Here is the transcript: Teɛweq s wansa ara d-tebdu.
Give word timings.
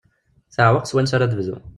Teɛweq 0.55 0.85
s 0.87 0.93
wansa 0.95 1.13
ara 1.15 1.27
d-tebdu. 1.29 1.57